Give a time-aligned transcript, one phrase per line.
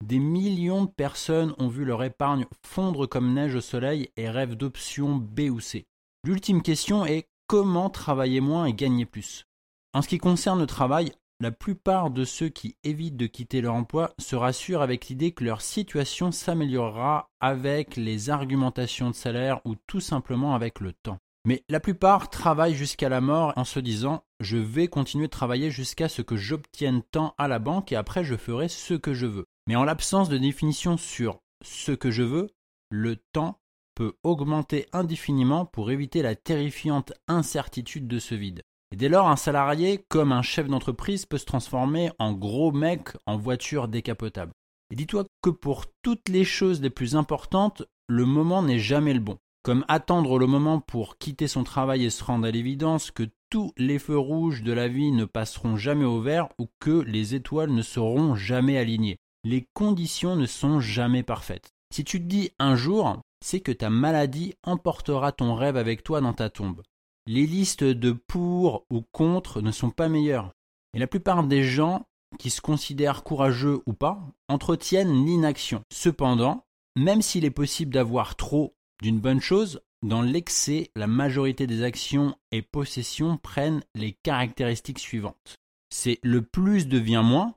[0.03, 4.57] Des millions de personnes ont vu leur épargne fondre comme neige au soleil et rêvent
[4.57, 5.87] d'options B ou C.
[6.25, 9.47] L'ultime question est comment travailler moins et gagner plus?
[9.95, 13.75] En ce qui concerne le travail, la plupart de ceux qui évitent de quitter leur
[13.75, 19.77] emploi se rassurent avec l'idée que leur situation s'améliorera avec les argumentations de salaire ou
[19.87, 21.19] tout simplement avec le temps.
[21.45, 25.71] Mais la plupart travaillent jusqu'à la mort en se disant je vais continuer de travailler
[25.71, 29.27] jusqu'à ce que j'obtienne tant à la banque et après je ferai ce que je
[29.27, 29.47] veux.
[29.67, 32.51] Mais en l'absence de définition sur ce que je veux,
[32.91, 33.61] le temps
[33.95, 38.63] peut augmenter indéfiniment pour éviter la terrifiante incertitude de ce vide.
[38.93, 43.11] Et dès lors, un salarié, comme un chef d'entreprise, peut se transformer en gros mec
[43.27, 44.53] en voiture décapotable.
[44.91, 49.21] Et dis-toi que pour toutes les choses les plus importantes, le moment n'est jamais le
[49.21, 49.39] bon.
[49.63, 53.73] Comme attendre le moment pour quitter son travail et se rendre à l'évidence que tous
[53.79, 57.71] les feux rouges de la vie ne passeront jamais au vert ou que les étoiles
[57.71, 59.19] ne seront jamais alignées.
[59.45, 61.71] Les conditions ne sont jamais parfaites.
[61.93, 66.21] Si tu te dis un jour, c'est que ta maladie emportera ton rêve avec toi
[66.21, 66.83] dans ta tombe
[67.27, 70.53] les listes de pour ou contre ne sont pas meilleures.
[70.95, 72.07] Et la plupart des gens
[72.39, 75.83] qui se considèrent courageux ou pas entretiennent l'inaction.
[75.93, 76.65] Cependant,
[76.97, 82.37] même s'il est possible d'avoir trop d'une bonne chose, dans l'excès, la majorité des actions
[82.51, 85.57] et possessions prennent les caractéristiques suivantes.
[85.91, 87.55] C'est le plus devient moins,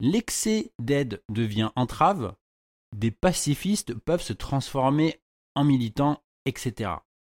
[0.00, 2.34] l'excès d'aide devient entrave,
[2.96, 5.20] des pacifistes peuvent se transformer
[5.54, 6.92] en militants, etc.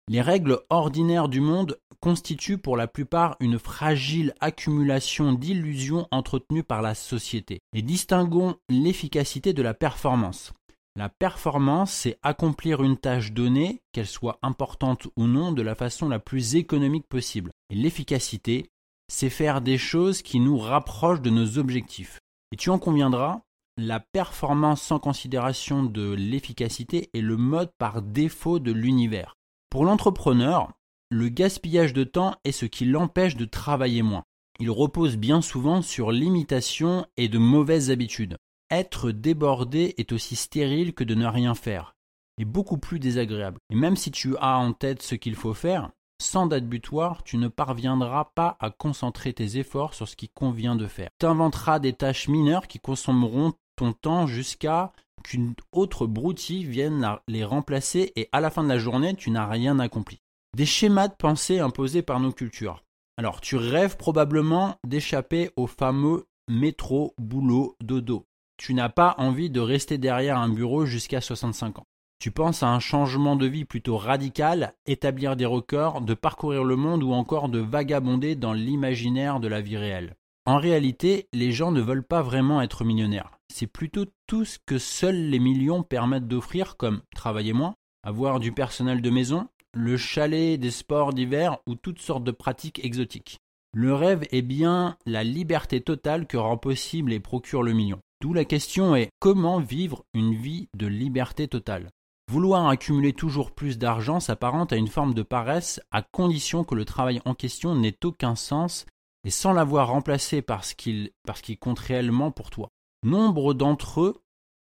[0.07, 6.81] Les règles ordinaires du monde constituent pour la plupart une fragile accumulation d'illusions entretenues par
[6.81, 7.59] la société.
[7.73, 10.53] Et distinguons l'efficacité de la performance.
[10.97, 16.09] La performance, c'est accomplir une tâche donnée, qu'elle soit importante ou non, de la façon
[16.09, 17.51] la plus économique possible.
[17.69, 18.69] Et l'efficacité,
[19.07, 22.20] c'est faire des choses qui nous rapprochent de nos objectifs.
[22.51, 23.41] Et tu en conviendras,
[23.77, 29.37] la performance sans considération de l'efficacité est le mode par défaut de l'univers.
[29.69, 30.73] Pour l'entrepreneur,
[31.09, 34.23] le gaspillage de temps est ce qui l'empêche de travailler moins.
[34.59, 38.37] Il repose bien souvent sur l'imitation et de mauvaises habitudes.
[38.69, 41.95] Être débordé est aussi stérile que de ne rien faire,
[42.37, 43.59] et beaucoup plus désagréable.
[43.69, 47.37] Et même si tu as en tête ce qu'il faut faire, sans date butoir, tu
[47.37, 51.09] ne parviendras pas à concentrer tes efforts sur ce qui convient de faire.
[51.19, 54.93] Tu inventeras des tâches mineures qui consommeront ton temps jusqu'à
[55.23, 59.47] qu'une autre broutille vienne les remplacer et à la fin de la journée, tu n'as
[59.47, 60.19] rien accompli.
[60.55, 62.83] Des schémas de pensée imposés par nos cultures.
[63.17, 68.25] Alors, tu rêves probablement d'échapper au fameux métro, boulot, dodo.
[68.57, 71.85] Tu n'as pas envie de rester derrière un bureau jusqu'à 65 ans.
[72.21, 76.77] Tu penses à un changement de vie plutôt radical, établir des records, de parcourir le
[76.77, 80.15] monde ou encore de vagabonder dans l'imaginaire de la vie réelle.
[80.45, 84.77] En réalité, les gens ne veulent pas vraiment être millionnaires c'est plutôt tout ce que
[84.77, 90.59] seuls les millions permettent d'offrir comme travailler moins, avoir du personnel de maison, le chalet
[90.59, 93.39] des sports d'hiver ou toutes sortes de pratiques exotiques.
[93.73, 97.99] Le rêve est bien la liberté totale que rend possible et procure le million.
[98.21, 101.89] D'où la question est comment vivre une vie de liberté totale?
[102.31, 106.85] Vouloir accumuler toujours plus d'argent s'apparente à une forme de paresse à condition que le
[106.85, 108.85] travail en question n'ait aucun sens
[109.25, 111.11] et sans l'avoir remplacé par ce qu'il
[111.59, 112.69] compte réellement pour toi.
[113.03, 114.23] Nombre d'entre eux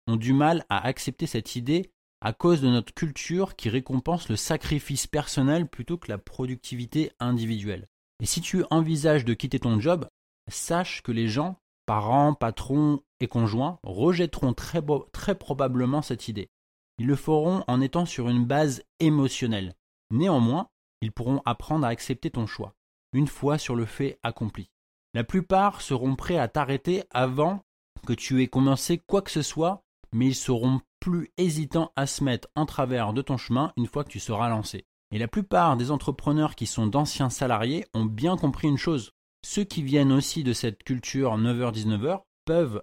[0.08, 1.92] ont du mal à accepter cette idée
[2.22, 7.86] à cause de notre culture qui récompense le sacrifice personnel plutôt que la productivité individuelle.
[8.20, 10.08] Et si tu envisages de quitter ton job,
[10.50, 16.50] sache que les gens, parents, patrons et conjoints, rejetteront très, très probablement cette idée.
[17.04, 19.76] Ils le feront en étant sur une base émotionnelle.
[20.10, 20.70] Néanmoins,
[21.02, 22.76] ils pourront apprendre à accepter ton choix,
[23.12, 24.70] une fois sur le fait accompli.
[25.14, 27.60] La plupart seront prêts à t'arrêter avant
[28.08, 29.84] que tu aies commencé quoi que ce soit,
[30.14, 34.06] mais ils seront plus hésitants à se mettre en travers de ton chemin une fois
[34.06, 34.86] que tu seras lancé.
[35.12, 39.12] Et la plupart des entrepreneurs qui sont d'anciens salariés ont bien compris une chose.
[39.44, 42.82] Ceux qui viennent aussi de cette culture 9h-19h peuvent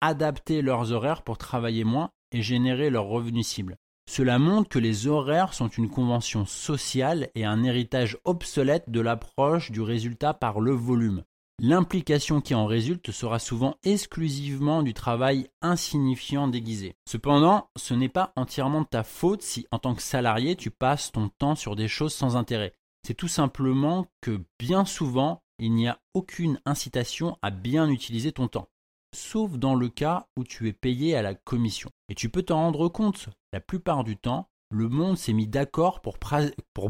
[0.00, 3.76] adapter leurs horaires pour travailler moins et générer leurs revenus cibles.
[4.08, 9.70] Cela montre que les horaires sont une convention sociale et un héritage obsolète de l'approche
[9.70, 11.24] du résultat par le volume.
[11.60, 16.94] L'implication qui en résulte sera souvent exclusivement du travail insignifiant déguisé.
[17.06, 21.10] Cependant, ce n'est pas entièrement de ta faute si en tant que salarié tu passes
[21.10, 22.74] ton temps sur des choses sans intérêt.
[23.04, 28.46] C'est tout simplement que bien souvent, il n'y a aucune incitation à bien utiliser ton
[28.48, 28.68] temps.
[29.14, 31.90] Sauf dans le cas où tu es payé à la commission.
[32.08, 36.00] Et tu peux t'en rendre compte, la plupart du temps, le monde s'est mis d'accord
[36.00, 36.18] pour,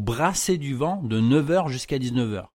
[0.01, 2.47] brasser du vent de 9h jusqu'à 19h.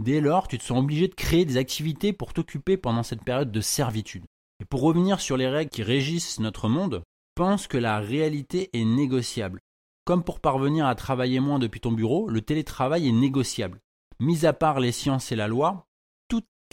[0.00, 3.52] Dès lors, tu te sens obligé de créer des activités pour t'occuper pendant cette période
[3.52, 4.24] de servitude.
[4.60, 7.02] Et pour revenir sur les règles qui régissent notre monde,
[7.34, 9.60] pense que la réalité est négociable.
[10.04, 13.80] Comme pour parvenir à travailler moins depuis ton bureau, le télétravail est négociable.
[14.18, 15.86] Mis à part les sciences et la loi,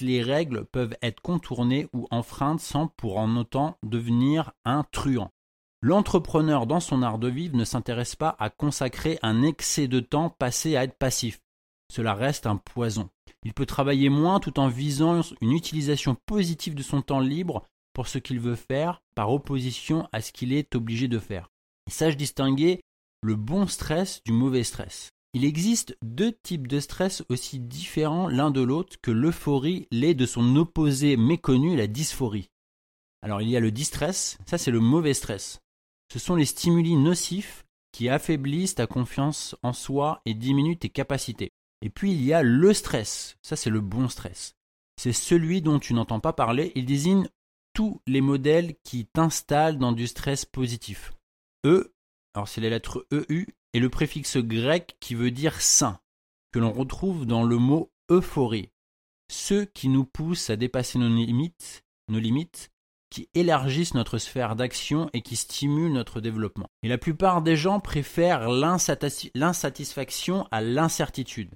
[0.01, 5.31] les règles peuvent être contournées ou enfreintes sans pour en autant devenir un truand.
[5.81, 10.29] L'entrepreneur dans son art de vivre ne s'intéresse pas à consacrer un excès de temps
[10.29, 11.39] passé à être passif
[11.93, 13.09] cela reste un poison.
[13.43, 18.07] Il peut travailler moins tout en visant une utilisation positive de son temps libre pour
[18.07, 21.51] ce qu'il veut faire par opposition à ce qu'il est obligé de faire.
[21.85, 22.81] Il sache distinguer
[23.21, 25.11] le bon stress du mauvais stress.
[25.33, 30.25] Il existe deux types de stress aussi différents l'un de l'autre que l'euphorie l'est de
[30.25, 32.49] son opposé méconnu, la dysphorie.
[33.21, 35.59] Alors il y a le distress, ça c'est le mauvais stress.
[36.11, 41.51] Ce sont les stimuli nocifs qui affaiblissent ta confiance en soi et diminuent tes capacités.
[41.81, 43.37] Et puis il y a le stress.
[43.41, 44.55] Ça, c'est le bon stress.
[44.97, 46.71] C'est celui dont tu n'entends pas parler.
[46.75, 47.27] Il désigne
[47.73, 51.13] tous les modèles qui t'installent dans du stress positif.
[51.65, 51.93] E,
[52.33, 55.99] alors c'est la lettre EU, et le préfixe grec qui veut dire sain,
[56.51, 58.69] que l'on retrouve dans le mot euphorie.
[59.29, 62.69] Ceux qui nous poussent à dépasser nos limites, nos limites,
[63.09, 66.67] qui élargissent notre sphère d'action et qui stimulent notre développement.
[66.81, 71.53] Et la plupart des gens préfèrent l'insatisfaction à l'incertitude.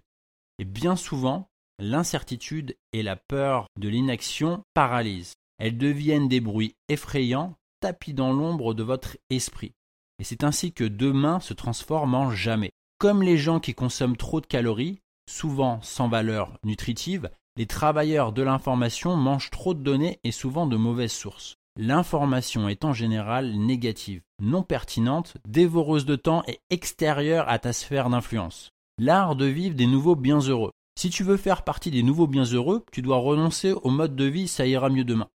[0.60, 1.50] Et bien souvent,
[1.80, 5.34] l'incertitude et la peur de l'inaction paralysent.
[5.58, 9.74] Elles deviennent des bruits effrayants, tapis dans l'ombre de votre esprit.
[10.20, 12.72] Et c'est ainsi que demain se transforme en jamais.
[13.00, 15.00] Comme les gens qui consomment trop de calories,
[15.30, 20.78] souvent sans valeur nutritive, les travailleurs de l'information mangent trop de données et souvent de
[20.78, 21.56] mauvaises sources.
[21.80, 28.10] L'information est en général négative, non pertinente, dévoreuse de temps et extérieure à ta sphère
[28.10, 28.72] d'influence.
[29.00, 30.72] L'art de vivre des nouveaux bienheureux.
[30.98, 34.48] Si tu veux faire partie des nouveaux bienheureux, tu dois renoncer au mode de vie
[34.48, 35.28] ça ira mieux demain,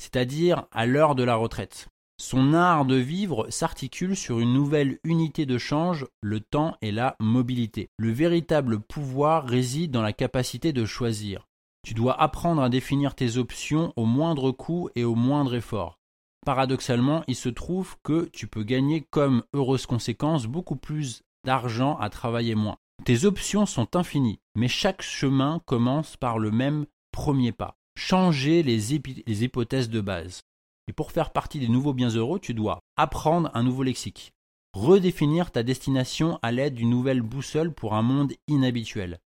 [0.00, 1.88] c'est-à-dire à, l'heure de la retraite.
[2.20, 7.16] Son art de vivre s'articule sur une nouvelle unité de change, le temps et la
[7.20, 7.90] mobilité.
[7.96, 11.46] Le véritable pouvoir réside dans la capacité de choisir.
[11.86, 15.98] Tu dois apprendre à définir tes options au moindre coût et au moindre effort.
[16.44, 22.10] Paradoxalement, il se trouve que tu peux gagner comme heureuse conséquence beaucoup plus d'argent à
[22.10, 22.78] travailler moins.
[23.04, 27.76] Tes options sont infinies, mais chaque chemin commence par le même premier pas.
[27.96, 30.42] Changer les, hypothèses de base.
[30.88, 34.32] Et pour faire partie des nouveaux bienheureux, tu dois apprendre un nouveau lexique,
[34.72, 39.18] redéfinir ta destination à l'aide d'une nouvelle boussole pour un monde inhabituel,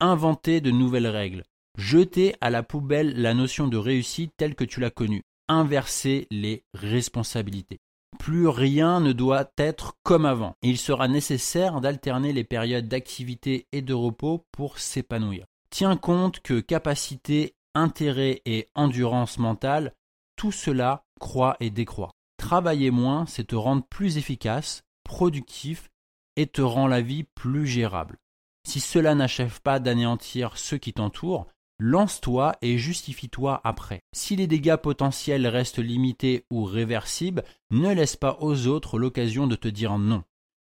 [0.00, 1.44] inventer de nouvelles règles,
[1.76, 6.64] jeter à la poubelle la notion de réussite telle que tu l'as connue, inverser les
[6.72, 7.80] responsabilités.
[8.18, 10.54] Plus rien ne doit être comme avant.
[10.62, 15.44] il sera nécessaire d'alterner les périodes d'activité et de repos pour s'épanouir.
[15.68, 19.92] Tiens compte que capacité, intérêt et endurance mentale,
[20.36, 22.10] tout cela croît et décroît.
[22.36, 25.90] Travailler moins, c'est te rendre plus efficace, productif
[26.36, 28.18] et te rend la vie plus gérable.
[28.66, 31.46] Si cela n'achève pas d'anéantir ceux qui t'entourent,
[31.80, 34.04] Lance-toi et justifie-toi après.
[34.14, 39.56] Si les dégâts potentiels restent limités ou réversibles, ne laisse pas aux autres l'occasion de
[39.56, 40.22] te dire non.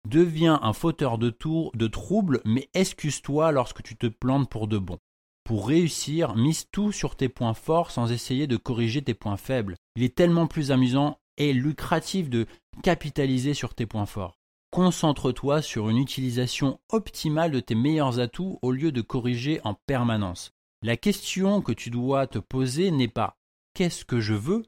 [0.09, 4.79] Deviens un fauteur de tour, de troubles, mais excuse-toi lorsque tu te plantes pour de
[4.79, 4.99] bon.
[5.47, 9.77] Pour réussir, mise tout sur tes points forts sans essayer de corriger tes points faibles.
[9.95, 12.47] Il est tellement plus amusant et lucratif de
[12.83, 14.41] capitaliser sur tes points forts.
[14.73, 20.51] Concentre-toi sur une utilisation optimale de tes meilleurs atouts au lieu de corriger en permanence.
[20.83, 23.39] La question que tu dois te poser n'est pas
[23.73, 24.65] qu'est-ce que je veux?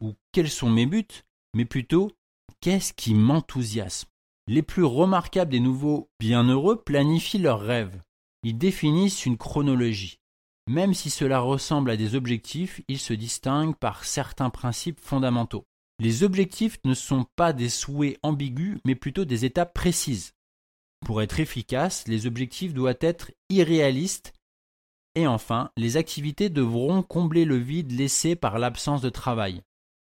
[0.00, 1.22] ou quels sont mes buts,
[1.54, 2.10] mais plutôt
[2.60, 4.08] qu'est-ce qui m'enthousiasme?
[4.48, 8.00] Les plus remarquables des nouveaux bienheureux planifient leurs rêves.
[8.48, 10.20] Ils définissent une chronologie.
[10.70, 15.66] Même si cela ressemble à des objectifs, ils se distinguent par certains principes fondamentaux.
[15.98, 20.32] Les objectifs ne sont pas des souhaits ambigus, mais plutôt des étapes précises.
[21.04, 24.32] Pour être efficace, les objectifs doivent être irréalistes.
[25.14, 29.60] Et enfin, les activités devront combler le vide laissé par l'absence de travail.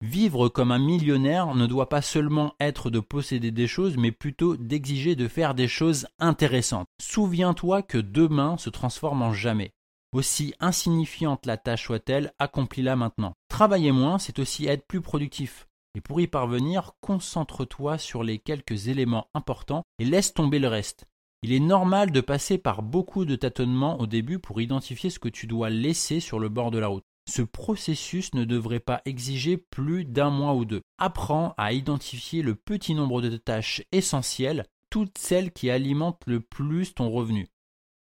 [0.02, 4.56] Vivre comme un millionnaire ne doit pas seulement être de posséder des choses, mais plutôt
[4.56, 6.86] d'exiger de faire des choses intéressantes.
[6.98, 9.72] Souviens-toi que demain se transforme en jamais.
[10.12, 13.34] Aussi insignifiante la tâche soit-elle, accomplis-la maintenant.
[13.48, 15.68] Travailler moins, c'est aussi être plus productif.
[15.94, 21.04] Et pour y parvenir, concentre-toi sur les quelques éléments importants et laisse tomber le reste.
[21.42, 25.28] Il est normal de passer par beaucoup de tâtonnements au début pour identifier ce que
[25.28, 27.04] tu dois laisser sur le bord de la route.
[27.28, 30.82] Ce processus ne devrait pas exiger plus d'un mois ou deux.
[30.98, 36.94] Apprends à identifier le petit nombre de tâches essentielles, toutes celles qui alimentent le plus
[36.94, 37.48] ton revenu.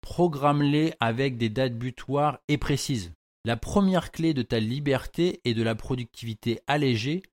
[0.02, 3.14] Programme-les avec des dates butoirs et précises.
[3.44, 7.24] La première clé de ta liberté et de la productivité allégée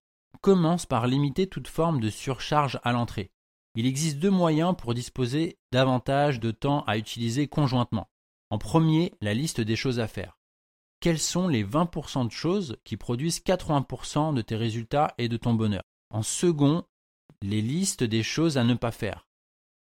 [0.41, 3.31] commence par limiter toute forme de surcharge à l'entrée.
[3.75, 8.11] Il existe deux moyens pour disposer davantage de temps à utiliser conjointement.
[8.51, 10.39] En premier, la liste des choses à faire.
[11.03, 15.53] Quelles sont les 20% de choses qui produisent 80% de tes résultats et de ton
[15.53, 15.83] bonheur?
[16.11, 16.85] En second,
[17.43, 19.27] les listes des choses à ne pas faire.